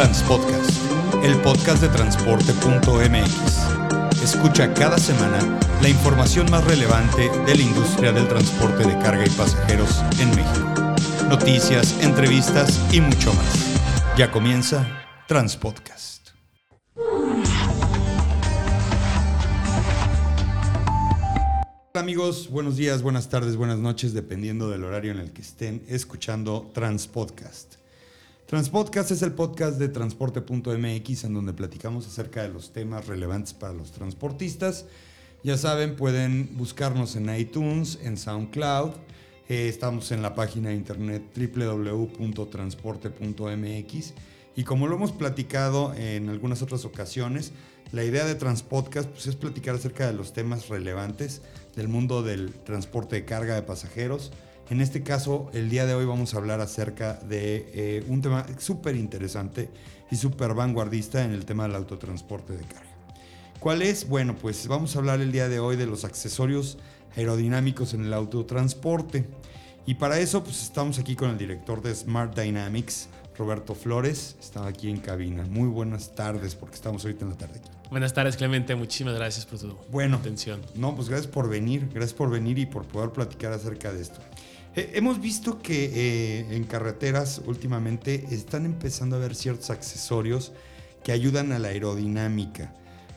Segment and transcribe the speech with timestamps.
[0.00, 0.80] Transpodcast,
[1.22, 4.22] el podcast de transporte.mx.
[4.22, 9.28] Escucha cada semana la información más relevante de la industria del transporte de carga y
[9.28, 10.94] pasajeros en México.
[11.28, 13.76] Noticias, entrevistas y mucho más.
[14.16, 14.86] Ya comienza
[15.28, 16.30] Transpodcast.
[21.92, 25.84] Hola amigos, buenos días, buenas tardes, buenas noches, dependiendo del horario en el que estén
[25.88, 27.79] escuchando Transpodcast.
[28.50, 33.72] Transpodcast es el podcast de transporte.mx en donde platicamos acerca de los temas relevantes para
[33.72, 34.86] los transportistas.
[35.44, 38.90] Ya saben, pueden buscarnos en iTunes, en SoundCloud.
[39.48, 44.14] Eh, estamos en la página de internet www.transporte.mx.
[44.56, 47.52] Y como lo hemos platicado en algunas otras ocasiones,
[47.92, 51.40] la idea de Transpodcast pues, es platicar acerca de los temas relevantes
[51.76, 54.32] del mundo del transporte de carga de pasajeros.
[54.70, 58.46] En este caso, el día de hoy vamos a hablar acerca de eh, un tema
[58.58, 59.68] súper interesante
[60.12, 62.94] y súper vanguardista en el tema del autotransporte de carga.
[63.58, 64.08] ¿Cuál es?
[64.08, 66.78] Bueno, pues vamos a hablar el día de hoy de los accesorios
[67.16, 69.26] aerodinámicos en el autotransporte.
[69.86, 74.36] Y para eso, pues estamos aquí con el director de Smart Dynamics, Roberto Flores.
[74.38, 75.42] Está aquí en cabina.
[75.50, 77.70] Muy buenas tardes, porque estamos ahorita en la tarde aquí.
[77.90, 78.76] Buenas tardes, Clemente.
[78.76, 80.60] Muchísimas gracias por tu bueno, atención.
[80.76, 81.88] No, pues gracias por venir.
[81.92, 84.20] Gracias por venir y por poder platicar acerca de esto.
[84.76, 90.52] Eh, hemos visto que eh, en carreteras últimamente están empezando a haber ciertos accesorios
[91.02, 92.72] que ayudan a la aerodinámica,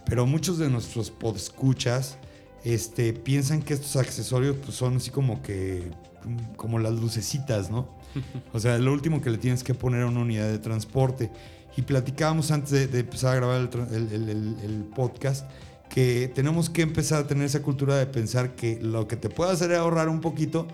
[0.05, 2.17] pero muchos de nuestros podescuchas
[2.63, 5.91] este, piensan que estos accesorios pues, son así como que
[6.23, 7.87] mm, como las lucecitas, ¿no?
[8.53, 11.31] O sea, lo último que le tienes que poner a una unidad de transporte.
[11.75, 15.49] Y platicábamos antes de, empezar a grabar el, podcast
[15.89, 19.51] que tenemos que empezar a tener esa cultura de pensar que lo que te puede
[19.51, 20.67] hacer ahorrar un poquito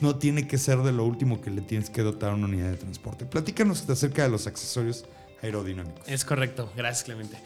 [0.00, 2.70] no tiene que ser de lo último que le tienes que dotar a una unidad
[2.70, 3.26] de transporte.
[3.26, 5.04] Platícanos acerca de los accesorios
[5.42, 6.02] aerodinámicos.
[6.08, 7.36] Es correcto, gracias Clemente.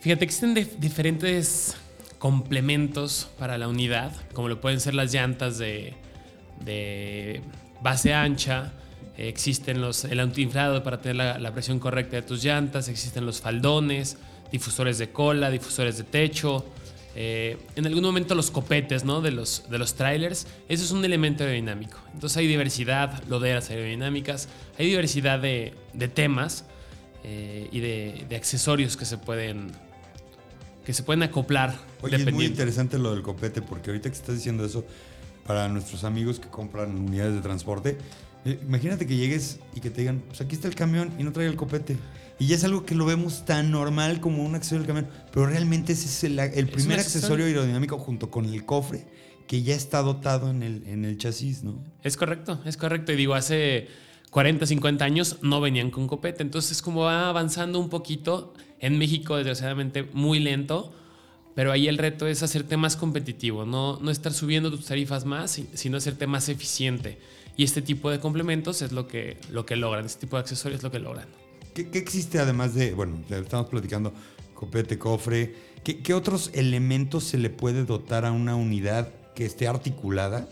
[0.00, 1.76] Fíjate, existen diferentes
[2.18, 5.94] complementos para la unidad, como lo pueden ser las llantas de,
[7.80, 8.72] base ancha,
[9.16, 13.40] existen los, el antiinflado para tener la, la, presión correcta de tus llantas, existen los
[13.40, 14.18] faldones,
[14.50, 16.64] difusores de cola, difusores de techo,
[17.14, 19.20] eh, en algún momento los copetes ¿no?
[19.20, 21.98] de, los, de los trailers, eso es un elemento aerodinámico.
[22.14, 26.64] Entonces hay diversidad, loderas aerodinámicas, hay diversidad de, de temas
[27.24, 29.72] eh, y de, de, accesorios que se pueden
[30.84, 31.78] que se pueden acoplar.
[32.00, 34.84] Oye, es muy interesante lo del copete, porque ahorita que estás diciendo eso,
[35.46, 37.98] para nuestros amigos que compran unidades de transporte,
[38.44, 41.30] eh, imagínate que llegues y que te digan, pues aquí está el camión y no
[41.30, 41.96] trae el copete.
[42.38, 45.08] Y ya es algo que lo vemos tan normal como un accesorio del camión.
[45.32, 47.46] Pero realmente ese es el, primer accesorio?
[47.46, 49.06] aerodinámico junto con el cofre
[49.46, 51.82] que ya está dotado en el, en el chasis, ¿no?
[52.02, 53.12] Es correcto, es correcto.
[53.12, 53.88] Y digo, hace
[54.30, 56.42] 40, 50 años no venían con copete.
[56.42, 60.92] Entonces, como va avanzando un poquito, en México, desgraciadamente, muy lento.
[61.54, 65.60] Pero ahí el reto es hacerte más competitivo, no, no estar subiendo tus tarifas más,
[65.74, 67.18] sino hacerte más eficiente.
[67.56, 70.78] Y este tipo de complementos es lo que, lo que logran, este tipo de accesorios
[70.78, 71.28] es lo que logran.
[71.74, 74.12] ¿Qué, existe además de, bueno, estamos platicando
[74.54, 80.48] copete, cofre, ¿qué, otros elementos se le puede dotar a una unidad que esté articulada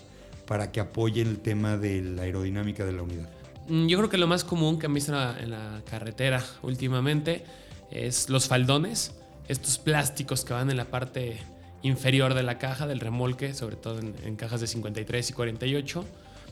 [0.47, 3.29] para que apoye el tema de la aerodinámica de la unidad?
[3.69, 7.45] Mm, yo creo que lo más común que han visto en la, carretera últimamente
[7.91, 9.15] es los faldones,
[9.47, 11.39] estos plásticos que van en la parte
[11.83, 16.05] inferior de la caja, del remolque, sobre todo en, en, cajas de 53 y 48,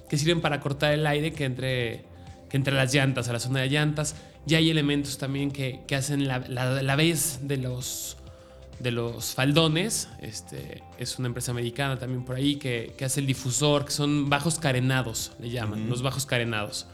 [0.09, 2.05] que sirven para cortar el aire que entre,
[2.48, 4.16] que entre las llantas, a la zona de llantas.
[4.47, 8.16] Ya hay elementos también que, hacen la, la, vez de los,
[8.81, 10.09] de los faldones.
[10.20, 14.59] Este, es una empresa americana también por ahí que, hace el difusor, que son bajos
[14.59, 16.86] carenados, le llaman, los bajos carenados.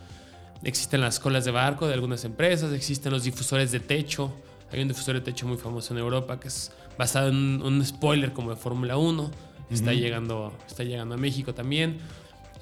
[0.65, 4.33] Existen las colas de barco de algunas empresas, existen los difusores de techo.
[4.73, 8.33] Hay un difusor de techo muy famoso en Europa que es basado en un spoiler
[8.33, 9.31] como de Fórmula 1.
[9.71, 11.99] Está, llegando, está llegando a México también.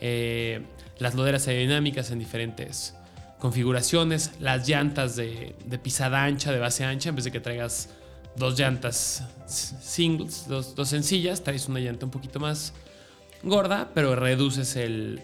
[0.05, 0.63] Eh,
[0.99, 2.95] las loderas aerodinámicas en diferentes
[3.39, 7.89] configuraciones, las llantas de, pisada ancha, de base ancha, en vez de que traigas
[8.35, 12.73] dos llantas singles, dos, sencillas, traes una llanta un poquito más
[13.45, 15.23] gorda, pero reduces el,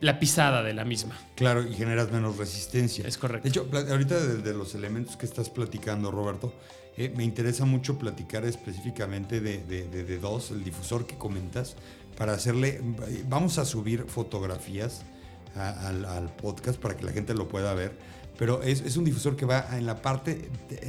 [0.00, 1.18] la pisada de la misma.
[1.34, 3.08] Claro, y generas menos resistencia.
[3.08, 3.44] Es correcto.
[3.44, 6.52] De hecho, ahorita de, los elementos que estás platicando, Roberto,
[6.96, 11.76] eh, me interesa mucho platicar específicamente de, de, dos, el difusor que comentas,
[12.16, 12.80] para hacerle,
[13.28, 15.02] vamos a subir fotografías
[15.56, 17.92] al, podcast para que la gente lo pueda ver.
[18.38, 20.48] Pero es, un difusor que va en la parte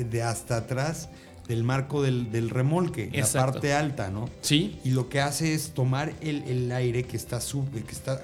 [0.10, 1.10] de, hasta atrás
[1.48, 4.30] del marco del, remolque, la parte alta, ¿no?
[4.42, 4.80] Sí.
[4.84, 8.22] Y lo que hace es tomar el, aire que está, sub, que está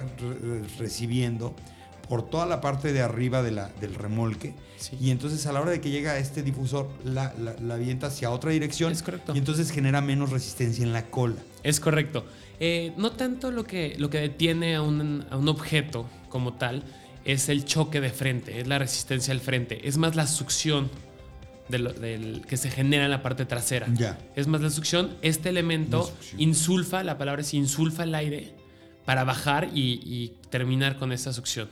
[0.78, 1.54] recibiendo
[2.08, 4.54] por toda la parte de arriba de la, del remolque.
[4.76, 4.96] Sí.
[5.00, 8.30] Y entonces a la hora de que llega este difusor, la, la- la avienta hacia
[8.30, 8.92] otra dirección.
[8.92, 9.34] Es correcto.
[9.34, 11.36] Y entonces genera menos resistencia en la cola.
[11.62, 12.26] Es correcto.
[12.60, 16.82] Eh, no tanto lo que, lo que detiene a un, a un objeto como tal
[17.24, 20.90] es el choque de frente, es la resistencia al frente, es más la succión
[21.68, 23.86] de lo- del, que se genera en la parte trasera.
[23.94, 24.18] Ya.
[24.36, 25.16] Es más la succión.
[25.22, 26.40] Este elemento succión.
[26.40, 28.54] insulfa, la palabra es insulfa el aire
[29.04, 31.68] para bajar y, y terminar con esa succión.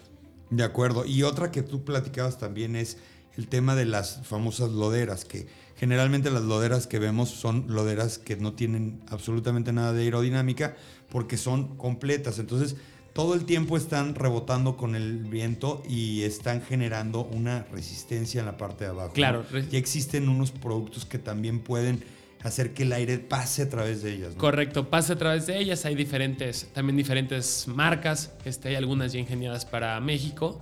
[0.50, 1.04] De acuerdo.
[1.06, 2.98] Y otra que tú platicabas también es
[3.36, 8.36] el tema de las famosas loderas, que generalmente las loderas que vemos son loderas que
[8.36, 10.76] no tienen absolutamente nada de aerodinámica
[11.08, 12.38] porque son completas.
[12.38, 12.76] Entonces,
[13.12, 18.56] todo el tiempo están rebotando con el viento y están generando una resistencia en la
[18.56, 19.12] parte de abajo.
[19.12, 22.04] Claro, Ya existen unos productos que también pueden
[22.42, 24.32] hacer que el aire pase a través de ellas.
[24.34, 24.38] ¿no?
[24.38, 25.84] Correcto, pasa a través de ellas.
[25.84, 28.32] Hay diferentes, también diferentes marcas.
[28.44, 30.60] Este, hay algunas ya ingeniadas para México.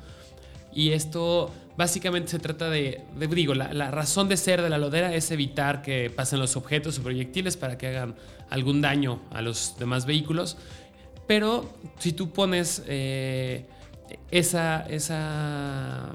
[0.72, 4.78] Y esto básicamente se trata de, de- digo, la, la razón de ser de la
[4.78, 8.16] lodera es evitar que pasen los objetos o proyectiles para que hagan
[8.50, 10.56] algún daño a los demás vehículos.
[11.26, 13.66] Pero si tú pones eh,
[14.30, 16.10] esa, esa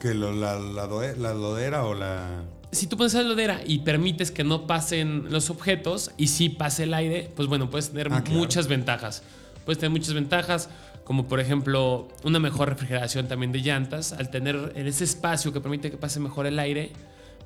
[0.00, 2.42] Que lo- la, la la lodera o la...
[2.72, 6.84] si tú pones la lodera y permites que no pasen los objetos y sí pase
[6.84, 8.38] el aire, pues bueno, puedes tener Ah, claro.
[8.40, 9.22] muchas ventajas.
[9.64, 10.68] Puedes tener muchas ventajas,
[11.04, 14.12] como por ejemplo una mejor refrigeración también de llantas.
[14.12, 16.90] Al tener en ese espacio que permite que pase mejor el aire,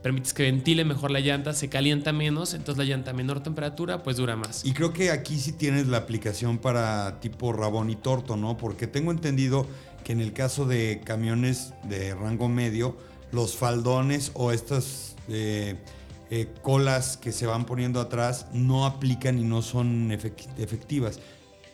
[0.02, 4.02] permites que ventile mejor la llanta, se calienta menos, entonces la llanta a menor temperatura,
[4.05, 4.64] pues dura más.
[4.64, 8.56] Y creo que aquí sí tienes la aplicación para tipo Rabón y Torto, ¿no?
[8.56, 9.67] Porque tengo entendido
[10.05, 12.96] que en el caso de camiones de rango medio,
[13.32, 15.76] los faldones o estas eh,
[16.31, 21.19] eh, colas que se van poniendo atrás no aplican y no son efec- efectivas.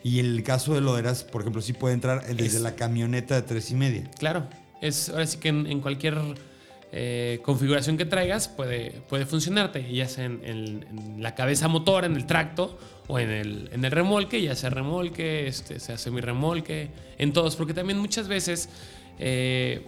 [0.04, 3.34] Y en el caso de loderas, por ejemplo, sí puede entrar desde Es- la camioneta
[3.36, 4.10] de tres y media.
[4.18, 4.46] Claro,
[4.80, 6.18] es ahora sí que en, en cualquier
[6.94, 12.04] eh, configuración que traigas puede, puede funcionarte, ya sea en, en- en la cabeza motor,
[12.04, 16.90] en el tracto o en el, en el remolque, ya sea remolque, este, sea semi-remolque,
[17.18, 18.68] en todos, porque también muchas veces
[19.18, 19.86] eh,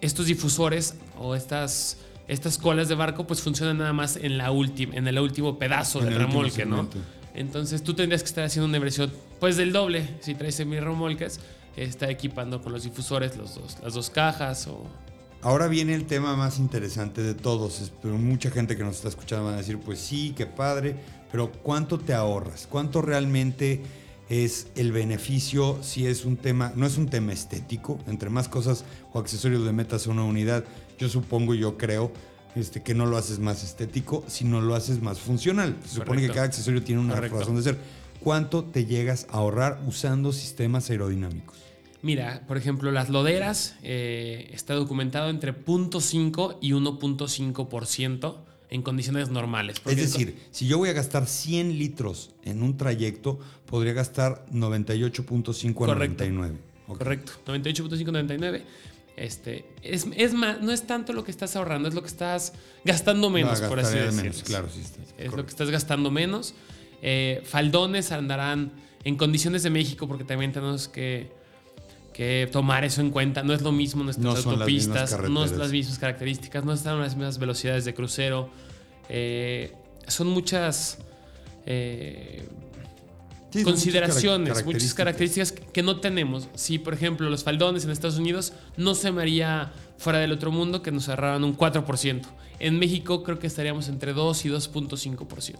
[0.00, 1.98] estos difusores o estas,
[2.28, 6.00] estas colas de barco pues funcionan nada más en, la última en el último pedazo
[6.00, 6.88] En del remolque, ¿no?
[7.34, 11.40] Entonces tú tendrías que estar haciendo una inversión pues del doble si traes semi-remolques,
[11.76, 14.86] está equipando con los difusores los dos, las dos cajas o...
[15.42, 17.92] Ahora viene el tema más interesante de todos.
[18.02, 20.96] Pero mucha gente que nos está escuchando va a decir, pues sí, qué padre,
[21.30, 22.66] pero ¿cuánto te ahorras?
[22.68, 23.82] ¿Cuánto realmente
[24.28, 27.98] es el beneficio si es un tema, no es un tema estético?
[28.06, 30.64] Entre más cosas o accesorios le metas a una unidad,
[30.98, 32.12] yo supongo, yo creo,
[32.54, 35.76] este, que no lo haces más estético, sino lo haces más funcional.
[35.84, 37.38] Se supone que cada accesorio tiene una Correcto.
[37.38, 37.78] razón de ser.
[38.20, 41.56] ¿Cuánto te llegas a ahorrar usando sistemas aerodinámicos?
[42.02, 48.36] Mira, por ejemplo, las loderas eh, está documentado entre 0.5 y 1.5%
[48.70, 49.76] en condiciones normales.
[49.84, 55.70] Es decir, si yo voy a gastar 100 litros en un trayecto, podría gastar 98.5
[55.70, 56.24] a Correcto.
[56.24, 56.56] 99.
[56.88, 56.98] Ok.
[56.98, 58.62] Correcto, 98.599.
[59.16, 62.52] Este, es, es más, no es tanto lo que estás ahorrando, es lo que estás
[62.84, 64.22] gastando menos, No, por así decirlo.
[64.22, 65.00] menos, claro, sí está.
[65.16, 66.54] Es lo que estás gastando menos.
[67.02, 68.72] Eh, faldones andarán
[69.04, 71.30] en condiciones de México porque también tenemos que,
[72.16, 73.42] que tomar eso en cuenta.
[73.42, 75.50] No es lo mismo nuestras No son autopistas, no carreteras.
[75.58, 78.48] las mismas características, no están las mismas velocidades de crucero.
[79.10, 79.74] Eh,
[80.08, 80.96] son muchas
[81.66, 82.48] eh,
[83.50, 86.48] Sí, son consideraciones, muchas muchas características que no tenemos.
[86.54, 90.50] Si, por ejemplo, los faldones en Estados Unidos no se me haría fuera del otro
[90.50, 92.22] mundo que nos ahorraran un 4%.
[92.60, 95.56] En México creo que estaríamos entre 2 y 2.5%.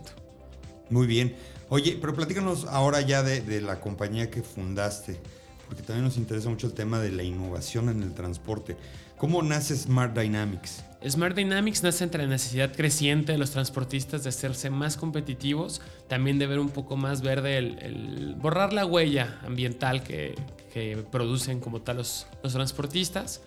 [0.88, 1.36] Muy bien.
[1.68, 5.20] Oye, pero platícanos ahora ya de, de la compañía que fundaste,
[5.66, 8.76] porque también nos interesa mucho el tema de la innovación en el transporte.
[9.16, 10.84] ¿Cómo nace Smart Dynamics?
[11.08, 16.38] Smart Dynamics nace entre la necesidad creciente de los transportistas de hacerse más competitivos, también
[16.38, 20.34] de ver un poco más verde borrar la huella ambiental que,
[20.72, 23.40] que producen como tal los, los transportistas.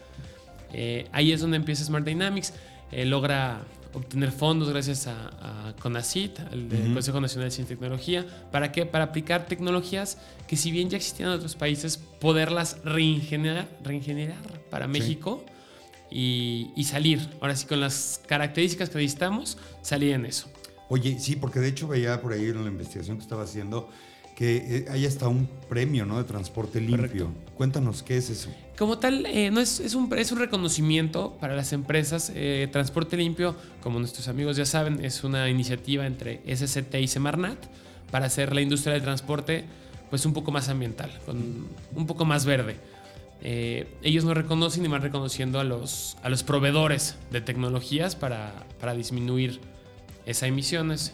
[0.73, 2.53] Eh, ahí es donde empieza Smart Dynamics.
[2.91, 3.61] Eh, logra
[3.93, 5.73] obtener fondos gracias a,
[6.51, 6.93] del Ujú.
[6.95, 8.25] Consejo Nacional de Ciencia y Tecnología.
[8.51, 8.85] ¿Para qué?
[8.85, 10.17] Para aplicar tecnologías
[10.47, 14.91] que si bien ya existían en otros países, poderlas reingenierar, reingenierar para Sí.
[14.91, 15.43] México
[16.11, 17.27] y, y salir.
[17.41, 20.49] Ahora sí, con las características que necesitamos, salir en eso.
[20.89, 23.89] Oye, sí, porque de hecho veía por ahí en la investigación que estaba haciendo
[24.39, 26.17] que eh, hay hasta un premio ¿no?
[26.17, 27.25] de transporte limpio.
[27.25, 27.55] Correcto.
[27.57, 28.49] Cuéntanos, ¿qué es eso?
[28.77, 32.31] Como tal, eh, no es, es, un, es un reconocimiento para las empresas.
[32.33, 33.53] Eh, Transporte Limpio,
[33.83, 37.57] como nuestros amigos ya saben, es una iniciativa entre SCT y Semarnat
[38.11, 39.65] para hacer la industria del transporte
[40.09, 42.77] pues un poco más ambiental, con un poco más verde.
[43.41, 48.53] eh, ellos no reconocen y van reconociendo a los, a los proveedores de tecnologías para,
[48.79, 49.59] para disminuir
[50.25, 51.13] esas emisiones.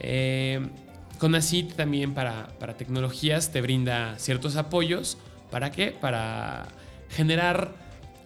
[0.00, 0.66] Eh,
[1.18, 5.18] Conacit también para, para tecnologías te brinda ciertos apoyos.
[5.50, 5.92] ¿Para qué?
[5.92, 6.68] Para
[7.08, 7.84] generar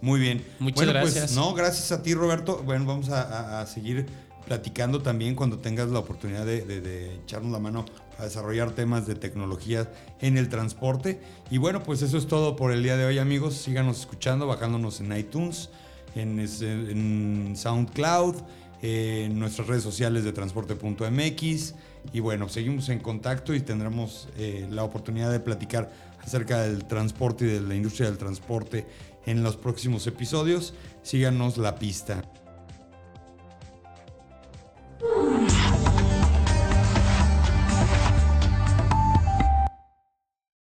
[0.00, 0.44] Muy bien.
[0.58, 1.32] Muchas pues, gracias.
[1.32, 2.62] no, gracias a ti, Roberto.
[2.64, 4.06] Bueno, vamos a, seguir
[4.46, 7.84] platicando también cuando tengas la oportunidad de, echarnos la mano
[8.18, 11.20] a desarrollar temas de tecnología en el transporte.
[11.50, 13.54] Y bueno, pues eso es todo por el día de hoy, amigos.
[13.54, 15.68] Síganos escuchando, bajándonos en iTunes
[16.16, 18.36] en, SoundCloud,
[18.82, 21.74] en nuestras redes sociales de transporte.mx.
[22.12, 25.90] Y bueno, seguimos en contacto y tendremos eh, la oportunidad de platicar
[26.22, 28.86] acerca del transporte y de la industria del transporte
[29.26, 30.74] en los próximos episodios.
[31.02, 32.22] Síganos la pista.